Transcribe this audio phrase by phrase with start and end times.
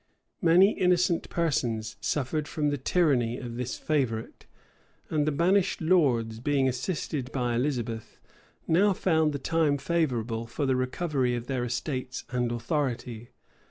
[0.41, 4.47] Many innocent persons suffered from the tyranny of this favorite;
[5.11, 8.19] and the banished lords, being assisted by Elizabeth,
[8.67, 13.29] now found the time favorable for the recovery of their estates and authority.